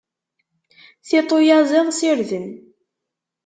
[1.07, 2.47] Tiṭ uyaziḍ s irden.